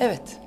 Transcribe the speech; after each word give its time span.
Evet. 0.00 0.38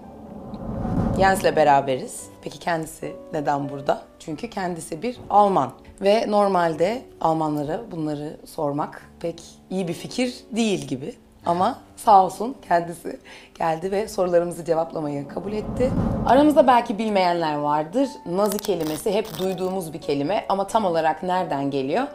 Jens'le 1.19 1.55
beraberiz. 1.55 2.29
Peki 2.41 2.59
kendisi 2.59 3.15
neden 3.33 3.69
burada? 3.69 4.01
Çünkü 4.19 4.49
kendisi 4.49 5.01
bir 5.01 5.19
Alman. 5.29 5.71
Ve 6.01 6.25
normalde 6.27 7.01
Almanlara 7.21 7.81
bunları 7.91 8.37
sormak 8.45 9.01
pek 9.19 9.43
iyi 9.69 9.87
bir 9.87 9.93
fikir 9.93 10.35
değil 10.51 10.87
gibi. 10.87 11.15
Ama 11.45 11.79
sağ 11.95 12.25
olsun 12.25 12.55
kendisi 12.67 13.19
geldi 13.59 13.91
ve 13.91 14.07
sorularımızı 14.07 14.65
cevaplamayı 14.65 15.27
kabul 15.27 15.53
etti. 15.53 15.91
Aramızda 16.27 16.67
belki 16.67 16.97
bilmeyenler 16.97 17.55
vardır. 17.55 18.09
Nazi 18.25 18.57
kelimesi 18.57 19.11
hep 19.11 19.39
duyduğumuz 19.39 19.93
bir 19.93 20.01
kelime 20.01 20.45
ama 20.49 20.67
tam 20.67 20.85
olarak 20.85 21.23
nereden 21.23 21.71
geliyor? 21.71 22.07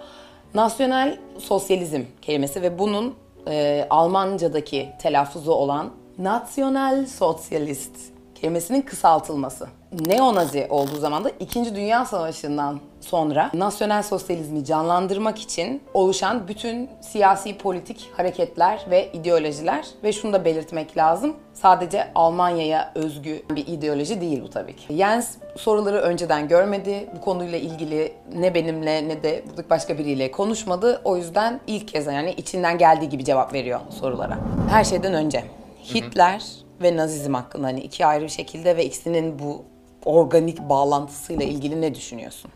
Nasyonel 0.54 1.18
sosyalizm 1.38 2.02
kelimesi 2.22 2.62
ve 2.62 2.78
bunun 2.78 3.14
e, 3.48 3.86
Almanca'daki 3.90 4.92
telaffuzu 5.02 5.52
olan 5.52 5.90
Nasyonel 6.18 7.06
Sosyalist 7.06 7.96
kelimesinin 8.34 8.82
kısaltılması. 8.82 9.66
Neonazi 10.06 10.66
olduğu 10.70 10.96
zaman 10.96 11.24
da 11.24 11.30
2. 11.40 11.74
Dünya 11.74 12.04
Savaşı'ndan 12.04 12.80
sonra 13.00 13.50
nasyonel 13.54 14.02
sosyalizmi 14.02 14.64
canlandırmak 14.64 15.38
için 15.38 15.82
oluşan 15.94 16.48
bütün 16.48 16.90
siyasi 17.00 17.58
politik 17.58 18.10
hareketler 18.16 18.86
ve 18.90 19.12
ideolojiler 19.12 19.86
ve 20.04 20.12
şunu 20.12 20.32
da 20.32 20.44
belirtmek 20.44 20.96
lazım. 20.96 21.36
Sadece 21.54 22.12
Almanya'ya 22.14 22.92
özgü 22.94 23.42
bir 23.50 23.66
ideoloji 23.66 24.20
değil 24.20 24.42
bu 24.42 24.50
tabii 24.50 24.76
ki. 24.76 24.96
Jens 24.96 25.36
soruları 25.56 26.00
önceden 26.00 26.48
görmedi. 26.48 27.10
Bu 27.16 27.20
konuyla 27.20 27.58
ilgili 27.58 28.12
ne 28.34 28.54
benimle 28.54 29.08
ne 29.08 29.22
de 29.22 29.44
başka 29.70 29.98
biriyle 29.98 30.30
konuşmadı. 30.30 31.00
O 31.04 31.16
yüzden 31.16 31.60
ilk 31.66 31.88
kez 31.88 32.06
yani 32.06 32.32
içinden 32.32 32.78
geldiği 32.78 33.08
gibi 33.08 33.24
cevap 33.24 33.52
veriyor 33.52 33.80
sorulara. 33.90 34.38
Her 34.70 34.84
şeyden 34.84 35.14
önce 35.14 35.44
Hitler 35.84 36.42
ve 36.82 36.96
Nazizm 36.96 37.34
hakkında 37.34 37.66
hani 37.66 37.80
iki 37.80 38.06
ayrı 38.06 38.24
bir 38.24 38.28
şekilde 38.28 38.76
ve 38.76 38.84
ikisinin 38.84 39.38
bu 39.38 39.64
organik 40.04 40.60
bağlantısıyla 40.60 41.44
ilgili 41.44 41.80
ne 41.80 41.94
düşünüyorsun? 41.94 42.50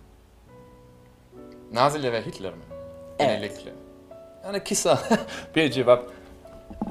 Naziler 1.73 2.13
ve 2.13 2.27
Hitler 2.27 2.53
mi? 2.53 2.63
Evet. 3.19 3.31
Genellikle. 3.31 3.73
Yani 4.45 4.65
kısa 4.65 5.03
bir 5.57 5.71
cevap. 5.71 6.11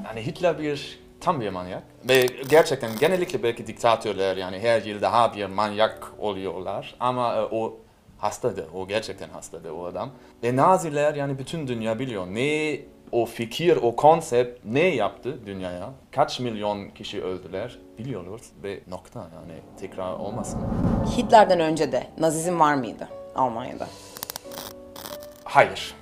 Yani 0.04 0.26
Hitler 0.26 0.58
bir 0.58 0.98
tam 1.20 1.40
bir 1.40 1.50
manyak. 1.50 1.82
Ve 2.08 2.26
gerçekten 2.48 2.90
genellikle 2.98 3.42
belki 3.42 3.66
diktatörler 3.66 4.36
yani 4.36 4.58
her 4.58 4.82
yıl 4.82 5.00
daha 5.00 5.34
bir 5.34 5.46
manyak 5.46 6.12
oluyorlar. 6.18 6.94
Ama 7.00 7.34
e, 7.34 7.40
o 7.40 7.76
hastadı. 8.18 8.68
O 8.74 8.88
gerçekten 8.88 9.28
hastadı 9.28 9.72
o 9.72 9.84
adam. 9.84 10.10
Ve 10.42 10.56
Naziler 10.56 11.14
yani 11.14 11.38
bütün 11.38 11.68
dünya 11.68 11.98
biliyor. 11.98 12.26
Ne 12.26 12.80
o 13.12 13.26
fikir, 13.26 13.76
o 13.82 13.96
konsept 13.96 14.64
ne 14.64 14.80
yaptı 14.80 15.46
dünyaya? 15.46 15.90
Kaç 16.10 16.40
milyon 16.40 16.88
kişi 16.88 17.22
öldüler 17.22 17.78
biliyoruz 17.98 18.42
ve 18.62 18.80
nokta 18.88 19.20
yani 19.20 19.60
tekrar 19.80 20.12
olmasın. 20.12 20.60
Hitler'den 21.16 21.60
önce 21.60 21.92
de 21.92 22.06
Nazizm 22.18 22.60
var 22.60 22.74
mıydı 22.74 23.08
Almanya'da? 23.34 23.86
Hayır. 25.44 25.94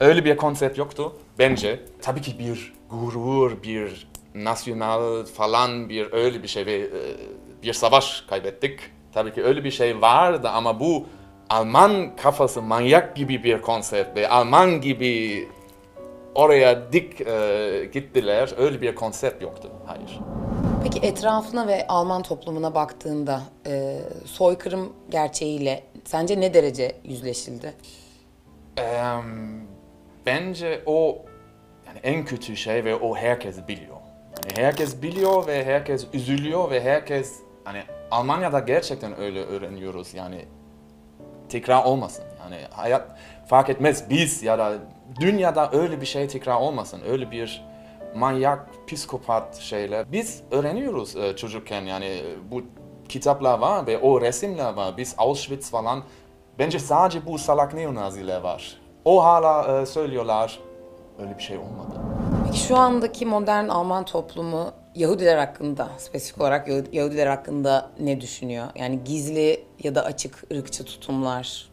Öyle 0.00 0.24
bir 0.24 0.36
konsept 0.36 0.78
yoktu 0.78 1.16
bence. 1.38 1.80
Tabii 2.02 2.22
ki 2.22 2.38
bir 2.38 2.72
gurur, 2.90 3.62
bir 3.62 4.08
nasyonal 4.34 5.24
falan 5.24 5.88
bir 5.88 6.12
öyle 6.12 6.42
bir 6.42 6.48
şey 6.48 6.66
ve 6.66 6.74
e, 6.74 6.90
bir 7.62 7.72
savaş 7.72 8.20
kaybettik. 8.20 8.80
Tabii 9.12 9.32
ki 9.34 9.44
öyle 9.44 9.64
bir 9.64 9.70
şey 9.70 10.00
vardı 10.00 10.48
ama 10.48 10.80
bu 10.80 11.06
Alman 11.50 12.16
kafası 12.16 12.62
manyak 12.62 13.16
gibi 13.16 13.44
bir 13.44 13.62
konsept 13.62 14.16
ve 14.16 14.28
Alman 14.28 14.80
gibi 14.80 15.48
oraya 16.34 16.92
dik 16.92 17.20
e, 17.20 17.90
gittiler. 17.92 18.54
Öyle 18.58 18.80
bir 18.80 18.94
konsept 18.94 19.42
yoktu. 19.42 19.70
Hayır. 19.86 20.20
Peki 20.82 21.06
etrafına 21.06 21.66
ve 21.66 21.86
Alman 21.86 22.22
toplumuna 22.22 22.74
baktığında 22.74 23.42
e, 23.66 24.00
soykırım 24.24 24.92
gerçeğiyle 25.10 25.82
sence 26.04 26.40
ne 26.40 26.54
derece 26.54 26.92
yüzleşildi? 27.04 27.74
Em, 28.76 29.62
bence 30.26 30.82
o 30.86 31.18
yani 31.86 31.98
en 32.02 32.24
kötü 32.24 32.56
şey 32.56 32.84
ve 32.84 32.94
o 32.94 33.16
herkes 33.16 33.68
biliyor. 33.68 33.96
Yani 34.42 34.66
herkes 34.66 35.02
biliyor 35.02 35.46
ve 35.46 35.64
herkes 35.64 36.06
üzülüyor 36.12 36.70
ve 36.70 36.80
herkes 36.80 37.36
hani 37.64 37.82
Almanya'da 38.10 38.58
gerçekten 38.58 39.20
öyle 39.20 39.44
öğreniyoruz 39.44 40.14
yani 40.14 40.44
tekrar 41.48 41.84
olmasın. 41.84 42.24
Yani 42.44 42.56
hayat 42.70 43.08
fark 43.46 43.68
etmez 43.68 44.10
biz 44.10 44.42
ya 44.42 44.58
da 44.58 44.72
dünyada 45.20 45.70
öyle 45.72 46.00
bir 46.00 46.06
şey 46.06 46.28
tekrar 46.28 46.56
olmasın. 46.56 47.00
Öyle 47.08 47.30
bir 47.30 47.64
manyak, 48.14 48.66
psikopat 48.88 49.56
şeyler. 49.56 50.12
Biz 50.12 50.42
öğreniyoruz 50.50 51.16
e, 51.16 51.36
çocukken 51.36 51.82
yani 51.82 52.04
e, 52.04 52.50
bu 52.50 52.62
kitaplar 53.08 53.58
var 53.58 53.86
ve 53.86 53.98
o 53.98 54.20
resimler 54.20 54.72
var. 54.72 54.96
Biz 54.96 55.14
Auschwitz 55.18 55.70
falan. 55.70 56.02
Bence 56.58 56.78
sadece 56.78 57.26
bu 57.26 57.38
salak 57.38 57.74
neonaziler 57.74 58.40
var. 58.40 58.76
O 59.04 59.24
hala 59.24 59.80
e, 59.80 59.86
söylüyorlar. 59.86 60.58
Öyle 61.18 61.38
bir 61.38 61.42
şey 61.42 61.58
olmadı. 61.58 62.00
Peki 62.46 62.58
şu 62.58 62.76
andaki 62.76 63.26
modern 63.26 63.68
Alman 63.68 64.04
toplumu 64.04 64.72
Yahudiler 64.94 65.38
hakkında, 65.38 65.88
spesifik 65.98 66.40
olarak 66.40 66.68
Yahudi- 66.68 66.96
Yahudiler 66.96 67.26
hakkında 67.26 67.90
ne 68.00 68.20
düşünüyor? 68.20 68.66
Yani 68.74 69.04
gizli 69.04 69.64
ya 69.82 69.94
da 69.94 70.04
açık 70.04 70.44
ırkçı 70.52 70.84
tutumlar 70.84 71.69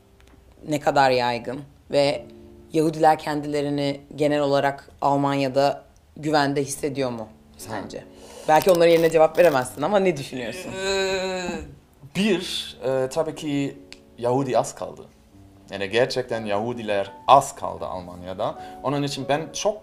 ne 0.67 0.79
kadar 0.79 1.11
yaygın 1.11 1.59
ve 1.91 2.25
Yahudiler 2.73 3.19
kendilerini 3.19 4.01
genel 4.15 4.39
olarak 4.41 4.89
Almanya'da 5.01 5.83
güvende 6.17 6.63
hissediyor 6.63 7.09
mu 7.09 7.27
sence? 7.57 8.03
Belki 8.47 8.71
onların 8.71 8.91
yerine 8.91 9.09
cevap 9.09 9.37
veremezsin 9.37 9.81
ama 9.81 9.99
ne 9.99 10.17
düşünüyorsun? 10.17 10.71
Ee, 10.85 11.43
bir, 12.15 12.77
e, 12.85 13.09
tabii 13.09 13.35
ki 13.35 13.77
Yahudi 14.17 14.57
az 14.57 14.75
kaldı. 14.75 15.01
Yani 15.71 15.89
gerçekten 15.89 16.45
Yahudiler 16.45 17.11
az 17.27 17.55
kaldı 17.55 17.85
Almanya'da. 17.85 18.59
Onun 18.83 19.03
için 19.03 19.25
ben 19.29 19.41
çok 19.53 19.77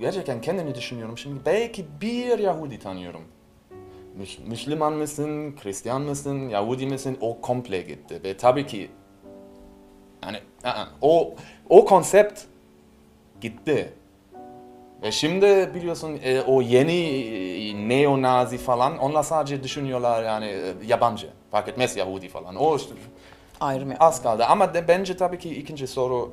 gerçekten 0.00 0.40
kendimi 0.40 0.74
düşünüyorum. 0.74 1.18
Şimdi 1.18 1.40
belki 1.46 1.86
bir 2.00 2.38
Yahudi 2.38 2.78
tanıyorum. 2.78 3.22
Müs- 4.18 4.48
Müslüman 4.48 4.92
mısın, 4.92 5.56
Hristiyan 5.62 6.02
mısın, 6.02 6.48
Yahudi 6.48 6.86
misin? 6.86 7.18
O 7.20 7.40
komple 7.40 7.80
gitti. 7.82 8.20
Ve 8.24 8.36
tabii 8.36 8.66
ki 8.66 8.90
yani 10.24 10.38
o 11.02 11.34
o 11.68 11.84
konsept 11.84 12.40
gitti. 13.40 13.92
Ve 15.02 15.12
şimdi 15.12 15.70
biliyorsun 15.74 16.20
e, 16.24 16.40
o 16.40 16.62
yeni 16.62 16.92
e, 16.92 17.88
neo-nazi 17.88 18.58
falan 18.58 18.98
onlar 18.98 19.22
sadece 19.22 19.62
düşünüyorlar 19.62 20.22
yani 20.24 20.46
e, 20.46 20.74
yabancı. 20.86 21.30
Fark 21.50 21.68
etmez 21.68 21.96
Yahudi 21.96 22.28
falan. 22.28 22.54
O 22.54 22.76
işte 22.76 22.94
Ayrım 23.60 23.90
yap. 23.90 24.02
az 24.02 24.22
kaldı. 24.22 24.44
Ama 24.44 24.74
de, 24.74 24.88
bence 24.88 25.16
tabii 25.16 25.38
ki 25.38 25.54
ikinci 25.54 25.86
soru 25.86 26.32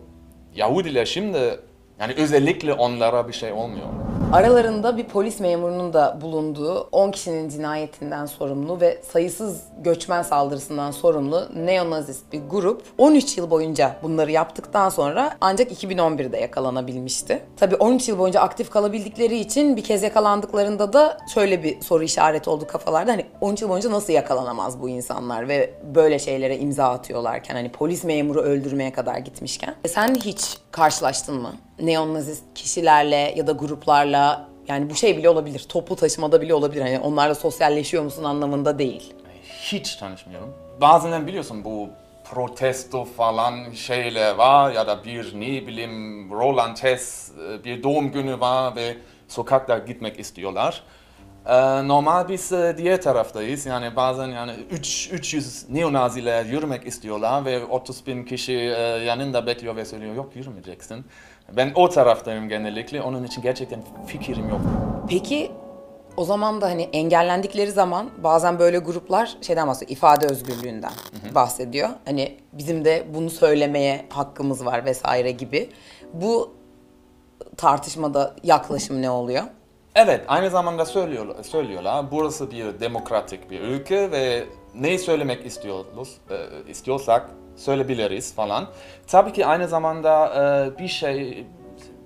Yahudiler 0.55 1.05
şimdi 1.05 1.59
yani 1.99 2.13
özellikle 2.17 2.73
onlara 2.73 3.27
bir 3.27 3.33
şey 3.33 3.51
olmuyor. 3.51 3.87
Aralarında 4.33 4.97
bir 4.97 5.03
polis 5.03 5.39
memurunun 5.39 5.93
da 5.93 6.17
bulunduğu 6.21 6.79
10 6.91 7.11
kişinin 7.11 7.49
cinayetinden 7.49 8.25
sorumlu 8.25 8.81
ve 8.81 9.01
sayısız 9.11 9.61
göçmen 9.77 10.21
saldırısından 10.21 10.91
sorumlu 10.91 11.47
neonazist 11.55 12.33
bir 12.33 12.41
grup 12.49 12.83
13 12.97 13.37
yıl 13.37 13.49
boyunca 13.49 13.95
bunları 14.03 14.31
yaptıktan 14.31 14.89
sonra 14.89 15.37
ancak 15.41 15.83
2011'de 15.83 16.37
yakalanabilmişti. 16.37 17.43
Tabii 17.57 17.75
13 17.75 18.09
yıl 18.09 18.19
boyunca 18.19 18.41
aktif 18.41 18.69
kalabildikleri 18.69 19.37
için 19.37 19.77
bir 19.77 19.83
kez 19.83 20.03
yakalandıklarında 20.03 20.93
da 20.93 21.17
şöyle 21.33 21.63
bir 21.63 21.81
soru 21.81 22.03
işareti 22.03 22.49
oldu 22.49 22.67
kafalarda. 22.67 23.11
Hani 23.11 23.25
13 23.41 23.61
yıl 23.61 23.69
boyunca 23.69 23.91
nasıl 23.91 24.13
yakalanamaz 24.13 24.81
bu 24.81 24.89
insanlar 24.89 25.47
ve 25.47 25.73
böyle 25.95 26.19
şeylere 26.19 26.57
imza 26.57 26.89
atıyorlarken 26.89 27.55
hani 27.55 27.71
polis 27.71 28.03
memuru 28.03 28.41
öldürmeye 28.41 28.91
kadar 28.93 29.17
gitmişken. 29.17 29.75
E 29.83 29.87
Sen 29.87 30.15
hiç 30.15 30.57
karşılaştın 30.71 31.41
mı? 31.41 31.53
Neonazist 31.79 32.43
kişilerle 32.55 33.33
ya 33.37 33.47
da 33.47 33.51
gruplarla 33.51 34.20
yani 34.67 34.89
bu 34.89 34.95
şey 34.95 35.17
bile 35.17 35.29
olabilir. 35.29 35.65
Toplu 35.69 35.95
taşımada 35.95 36.41
bile 36.41 36.53
olabilir. 36.53 36.81
Hani 36.81 36.99
onlarla 36.99 37.35
sosyalleşiyor 37.35 38.03
musun 38.03 38.23
anlamında 38.23 38.79
değil. 38.79 39.13
Hiç 39.61 39.95
tanışmıyorum. 39.95 40.53
Bazen 40.81 41.27
biliyorsun 41.27 41.63
bu 41.65 41.89
protesto 42.31 43.05
falan 43.05 43.71
şeyler 43.71 44.35
var 44.35 44.71
ya 44.71 44.87
da 44.87 45.03
bir 45.03 45.39
ne 45.39 45.67
bileyim 45.67 46.29
Roland 46.31 46.77
Hess 46.77 47.31
e, 47.31 47.63
bir 47.63 47.83
doğum 47.83 48.11
günü 48.11 48.39
var 48.39 48.75
ve 48.75 48.97
sokakta 49.27 49.77
gitmek 49.77 50.19
istiyorlar. 50.19 50.83
Ee, 51.45 51.87
normal 51.87 52.29
biz 52.29 52.51
e, 52.51 52.75
diğer 52.77 53.01
taraftayız 53.01 53.65
yani 53.65 53.95
bazen 53.95 54.27
yani 54.27 54.51
3 54.71 55.09
300 55.11 55.69
neonaziler 55.69 56.45
yürümek 56.45 56.87
istiyorlar 56.87 57.45
ve 57.45 57.65
30 57.65 58.07
bin 58.07 58.23
kişi 58.23 58.53
e, 58.53 58.81
yanında 58.81 59.47
bekliyor 59.47 59.75
ve 59.75 59.85
söylüyor 59.85 60.15
yok 60.15 60.35
yürümeyeceksin. 60.35 61.05
Ben 61.57 61.71
o 61.75 61.89
taraftayım 61.89 62.49
genellikle 62.49 63.01
onun 63.01 63.23
için 63.23 63.41
gerçekten 63.41 63.83
fikrim 64.07 64.49
yok. 64.49 64.61
Peki 65.09 65.51
o 66.17 66.25
zaman 66.25 66.61
da 66.61 66.65
hani 66.65 66.81
engellendikleri 66.81 67.71
zaman 67.71 68.09
bazen 68.23 68.59
böyle 68.59 68.77
gruplar 68.77 69.37
şeyden 69.41 69.67
bahsediyor, 69.67 69.97
ifade 69.97 70.25
özgürlüğünden 70.25 70.91
bahsediyor. 71.35 71.89
Hani 72.05 72.37
bizim 72.53 72.85
de 72.85 73.03
bunu 73.13 73.29
söylemeye 73.29 74.05
hakkımız 74.09 74.65
var 74.65 74.85
vesaire 74.85 75.31
gibi. 75.31 75.69
Bu 76.13 76.53
tartışmada 77.57 78.35
yaklaşım 78.43 79.01
ne 79.01 79.09
oluyor? 79.09 79.43
Evet, 79.95 80.25
aynı 80.27 80.49
zamanda 80.49 80.85
söylüyorlar, 80.85 81.43
söylüyorlar. 81.43 82.11
Burası 82.11 82.51
bir 82.51 82.79
demokratik 82.79 83.51
bir 83.51 83.59
ülke 83.59 84.11
ve 84.11 84.43
neyi 84.75 84.99
söylemek 84.99 85.45
istiyoruz, 85.45 86.17
e, 86.29 86.35
istiyorsak 86.69 87.29
söyleyebiliriz 87.55 88.33
falan. 88.33 88.67
Tabii 89.07 89.33
ki 89.33 89.45
aynı 89.45 89.67
zamanda 89.67 90.33
e, 90.75 90.79
bir 90.79 90.87
şey 90.87 91.45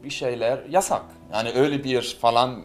bir 0.03 0.09
şeyler 0.09 0.59
yasak. 0.69 1.01
Yani 1.33 1.51
öyle 1.55 1.83
bir 1.83 2.17
falan 2.21 2.63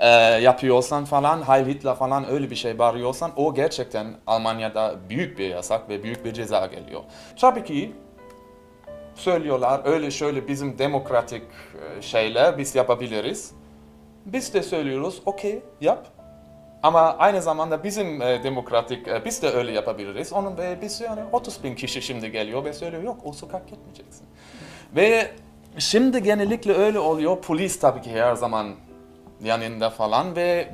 e, 0.00 0.08
yapıyorsan 0.42 1.04
falan, 1.04 1.48
Heil 1.48 1.66
Hitler 1.66 1.94
falan 1.94 2.30
öyle 2.30 2.50
bir 2.50 2.56
şey 2.56 2.78
bağırıyorsan 2.78 3.30
o 3.36 3.54
gerçekten 3.54 4.06
Almanya'da 4.26 4.96
büyük 5.08 5.38
bir 5.38 5.48
yasak 5.48 5.88
ve 5.88 6.02
büyük 6.02 6.24
bir 6.24 6.32
ceza 6.32 6.66
geliyor. 6.66 7.00
Tabii 7.40 7.64
ki 7.64 7.92
söylüyorlar 9.14 9.80
öyle 9.84 10.10
şöyle 10.10 10.48
bizim 10.48 10.78
demokratik 10.78 11.42
şeyler 12.00 12.58
biz 12.58 12.74
yapabiliriz. 12.74 13.52
Biz 14.26 14.54
de 14.54 14.62
söylüyoruz 14.62 15.22
okey 15.26 15.62
yap. 15.80 16.19
Ama 16.82 17.16
aynı 17.18 17.42
zamanda 17.42 17.84
bizim 17.84 18.22
e, 18.22 18.44
demokratik 18.44 19.08
e, 19.08 19.24
biz 19.24 19.42
de 19.42 19.50
öyle 19.50 19.72
yapabiliriz. 19.72 20.32
Onun 20.32 20.56
ve 20.58 20.78
biz 20.82 21.00
yani 21.00 21.20
30 21.32 21.64
bin 21.64 21.74
kişi 21.74 22.02
şimdi 22.02 22.32
geliyor 22.32 22.64
ve 22.64 22.72
söylüyor 22.72 23.02
yok 23.02 23.18
o 23.24 23.32
sokak 23.32 23.68
gitmeyeceksin. 23.68 24.26
Ve 24.96 25.30
şimdi 25.78 26.22
genellikle 26.22 26.72
öyle 26.72 26.98
oluyor. 26.98 27.40
Polis 27.42 27.80
tabii 27.80 28.02
ki 28.02 28.10
her 28.10 28.34
zaman 28.34 28.74
yanında 29.44 29.90
falan 29.90 30.36
ve 30.36 30.68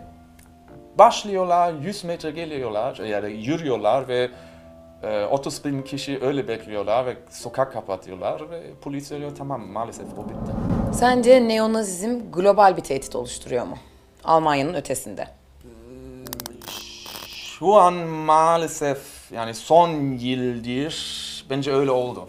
başlıyorlar 0.98 1.72
100 1.82 2.04
metre 2.04 2.30
geliyorlar 2.30 2.96
yani 2.96 3.32
yürüyorlar 3.32 4.08
ve 4.08 4.30
e, 5.02 5.24
30 5.24 5.64
bin 5.64 5.82
kişi 5.82 6.18
öyle 6.22 6.48
bekliyorlar 6.48 7.06
ve 7.06 7.16
sokak 7.30 7.72
kapatıyorlar 7.72 8.50
ve 8.50 8.62
polis 8.82 9.08
söylüyor 9.08 9.32
tamam 9.38 9.66
maalesef 9.66 10.06
o 10.18 10.24
bitti. 10.24 10.52
Sence 10.92 11.48
neonazizm 11.48 12.20
global 12.32 12.76
bir 12.76 12.82
tehdit 12.82 13.16
oluşturuyor 13.16 13.64
mu? 13.64 13.76
Almanya'nın 14.24 14.74
ötesinde. 14.74 15.35
Şu 17.58 17.74
an 17.74 17.94
maalesef 17.94 19.32
yani 19.32 19.54
son 19.54 19.90
yıldır 20.12 21.46
bence 21.50 21.72
öyle 21.72 21.90
oldu. 21.90 22.28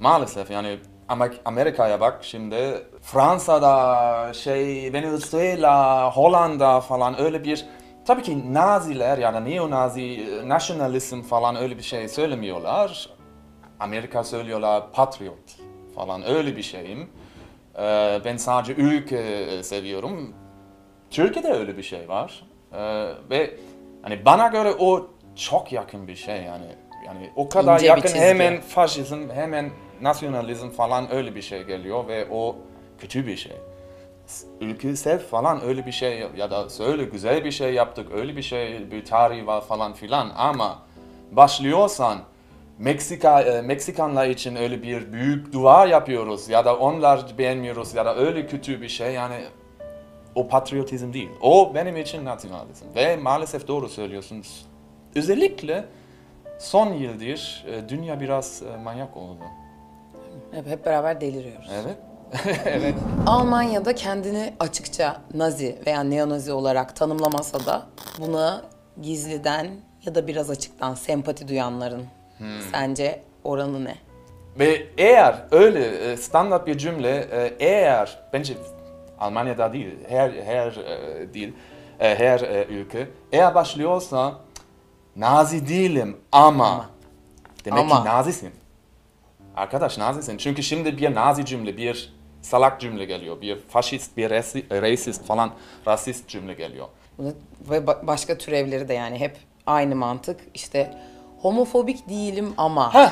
Maalesef 0.00 0.50
yani 0.50 0.78
Amer- 1.08 1.40
Amerika'ya 1.44 2.00
bak 2.00 2.18
şimdi 2.22 2.86
Fransa'da 3.02 4.32
şey 4.34 4.92
Venezuela, 4.92 6.10
Hollanda 6.10 6.80
falan 6.80 7.20
öyle 7.20 7.44
bir 7.44 7.66
tabii 8.06 8.22
ki 8.22 8.54
Naziler 8.54 9.18
ya 9.18 9.34
da 9.34 9.40
neo-Nazi, 9.40 10.48
nationalism 10.48 11.22
falan 11.22 11.56
öyle 11.56 11.78
bir 11.78 11.82
şey 11.82 12.08
söylemiyorlar. 12.08 13.10
Amerika 13.80 14.24
söylüyorlar 14.24 14.92
patriot 14.92 15.56
falan 15.94 16.28
öyle 16.28 16.56
bir 16.56 16.62
şeyim. 16.62 17.10
Ee, 17.78 18.20
ben 18.24 18.36
sadece 18.36 18.74
ülke 18.74 19.46
seviyorum. 19.62 20.34
Türkiye'de 21.10 21.52
öyle 21.52 21.76
bir 21.76 21.82
şey 21.82 22.08
var. 22.08 22.44
Ee, 22.72 23.08
ve 23.30 23.56
hani 24.06 24.24
bana 24.24 24.48
göre 24.48 24.74
o 24.78 25.06
çok 25.36 25.72
yakın 25.72 26.08
bir 26.08 26.16
şey 26.16 26.36
yani. 26.36 26.66
Yani 27.06 27.30
o 27.36 27.48
kadar 27.48 27.74
İnce 27.74 27.84
bir 27.84 27.88
yakın 27.88 28.02
çizgi. 28.02 28.20
hemen 28.20 28.60
faşizm, 28.60 29.30
hemen 29.30 29.70
nasyonalizm 30.00 30.70
falan 30.70 31.12
öyle 31.14 31.34
bir 31.34 31.42
şey 31.42 31.62
geliyor 31.62 32.08
ve 32.08 32.26
o 32.30 32.56
kötü 32.98 33.26
bir 33.26 33.36
şey. 33.36 33.52
Ülkesel 34.60 35.18
falan 35.18 35.64
öyle 35.64 35.86
bir 35.86 35.92
şey 35.92 36.26
ya 36.36 36.50
da 36.50 36.66
öyle 36.86 37.04
güzel 37.04 37.44
bir 37.44 37.50
şey 37.50 37.74
yaptık, 37.74 38.08
öyle 38.14 38.36
bir 38.36 38.42
şey, 38.42 38.90
bir 38.90 39.04
tarih 39.04 39.46
var 39.46 39.60
falan 39.60 39.92
filan 39.92 40.32
ama 40.36 40.78
başlıyorsan 41.32 42.18
Meksika, 42.78 43.42
e, 43.42 43.62
Meksikanlar 43.62 44.26
için 44.26 44.56
öyle 44.56 44.82
bir 44.82 45.12
büyük 45.12 45.52
duvar 45.52 45.86
yapıyoruz 45.86 46.48
ya 46.48 46.64
da 46.64 46.76
onlar 46.76 47.38
beğenmiyoruz 47.38 47.94
ya 47.94 48.04
da 48.06 48.16
öyle 48.16 48.46
kötü 48.46 48.80
bir 48.82 48.88
şey 48.88 49.12
yani 49.12 49.44
o 50.36 50.48
patriotizm 50.48 51.12
değil. 51.12 51.30
O 51.42 51.72
benim 51.74 51.96
için 51.96 52.24
nasyonalizm. 52.24 52.84
Ve 52.94 53.16
maalesef 53.16 53.68
doğru 53.68 53.88
söylüyorsunuz. 53.88 54.66
Özellikle 55.14 55.84
son 56.58 56.92
yıldır 56.92 57.64
e, 57.68 57.88
dünya 57.88 58.20
biraz 58.20 58.62
e, 58.62 58.76
manyak 58.76 59.16
oldu. 59.16 59.40
Hep, 60.52 60.66
hep 60.66 60.86
beraber 60.86 61.20
deliriyoruz. 61.20 61.70
Evet. 61.74 61.96
evet. 62.64 62.94
Almanya'da 63.26 63.94
kendini 63.94 64.54
açıkça 64.60 65.20
Nazi 65.34 65.78
veya 65.86 66.02
neonazi 66.02 66.52
olarak 66.52 66.96
tanımlamasa 66.96 67.66
da 67.66 67.86
buna 68.18 68.62
gizliden 69.02 69.70
ya 70.06 70.14
da 70.14 70.26
biraz 70.26 70.50
açıktan 70.50 70.94
sempati 70.94 71.48
duyanların 71.48 72.04
sence 72.72 73.22
oranı 73.44 73.84
ne? 73.84 73.94
Ve 74.58 74.86
eğer 74.98 75.36
öyle 75.50 76.12
e, 76.12 76.16
standart 76.16 76.66
bir 76.66 76.78
cümle 76.78 77.28
eğer 77.58 78.18
bence 78.32 78.54
Almanya'da 79.20 79.72
değil 79.72 79.94
her 80.08 80.30
her 80.30 80.72
e, 80.76 81.34
değil 81.34 81.52
e, 82.00 82.18
her 82.18 82.40
e, 82.40 82.64
ülke 82.64 83.08
eğer 83.32 83.54
başlıyorsa 83.54 84.38
Nazi 85.16 85.68
değilim 85.68 86.16
ama, 86.32 86.90
demek 87.64 87.80
Ama. 87.80 88.02
ki 88.02 88.08
Nazisin. 88.08 88.50
Arkadaş 89.56 89.98
Nazisin. 89.98 90.36
Çünkü 90.36 90.62
şimdi 90.62 90.98
bir 90.98 91.14
Nazi 91.14 91.44
cümle, 91.44 91.76
bir 91.76 92.14
salak 92.42 92.80
cümle 92.80 93.04
geliyor. 93.04 93.40
Bir 93.40 93.58
faşist, 93.60 94.16
bir 94.16 94.30
rasi- 94.30 94.82
racist 94.82 95.24
falan 95.24 95.50
rasist 95.86 96.28
cümle 96.28 96.54
geliyor. 96.54 96.86
Ve 97.70 97.78
ba- 97.78 98.06
başka 98.06 98.38
türevleri 98.38 98.88
de 98.88 98.94
yani 98.94 99.18
hep 99.20 99.36
aynı 99.66 99.96
mantık. 99.96 100.40
İşte 100.54 100.98
homofobik 101.42 102.08
değilim 102.08 102.54
ama, 102.56 102.94
Heh. 102.94 103.10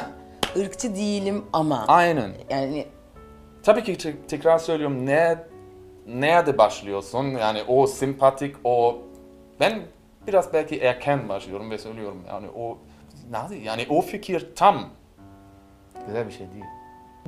ırkçı 0.60 0.94
değilim 0.94 1.44
ama. 1.52 1.84
Aynen. 1.88 2.32
Yani 2.50 2.86
Tabii 3.62 3.84
ki 3.84 3.98
te- 3.98 4.26
tekrar 4.28 4.58
söylüyorum 4.58 5.06
ne 5.06 5.38
nerede 6.06 6.58
başlıyorsun 6.58 7.24
yani 7.24 7.62
o 7.68 7.86
sempatik 7.86 8.56
o 8.64 8.98
ben 9.60 9.82
biraz 10.26 10.52
belki 10.52 10.78
erken 10.78 11.28
başlıyorum 11.28 11.70
ve 11.70 11.78
söylüyorum 11.78 12.22
yani 12.28 12.46
o 12.56 12.78
Nazi 13.30 13.56
yani 13.56 13.86
o 13.90 14.00
fikir 14.00 14.46
tam 14.56 14.88
güzel 16.06 16.26
bir 16.26 16.32
şey 16.32 16.46
değil. 16.52 16.64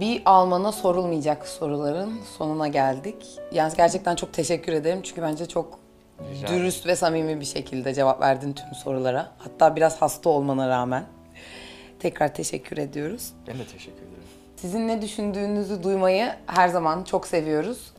bir 0.00 0.23
Alman'a 0.25 0.73
sorulmayacak 0.73 1.49
soruların 1.49 2.20
sonuna 2.38 2.69
geldik. 2.69 3.26
Yani 3.52 3.73
gerçekten 3.76 4.17
çok 4.17 4.32
teşekkür 4.32 4.73
ederim 4.73 5.02
çünkü 5.02 5.22
bence 5.22 5.46
çok 5.46 5.79
Rica 6.31 6.49
dürüst 6.49 6.87
ve 6.87 6.96
samimi 6.96 7.40
bir 7.40 7.44
şekilde 7.44 7.94
cevap 7.94 8.20
verdin 8.20 8.52
tüm 8.52 8.75
sorulara. 8.75 9.32
Hatta 9.38 9.76
biraz 9.76 10.02
hasta 10.02 10.31
olmana 10.31 10.69
rağmen. 10.69 11.05
Tekrar 12.00 12.34
teşekkür 12.34 12.79
ediyoruz. 12.79 13.32
Ben 13.49 13.58
de 13.58 13.64
teşekkür 13.64 14.02
ederim. 14.02 14.12
Sizin 14.56 14.88
ne 14.88 15.02
düşündüğünüzü 15.02 15.82
duymayı 15.82 16.32
her 16.46 16.69
zaman 16.69 17.05
çok 17.05 17.26
seviyoruz. 17.26 17.93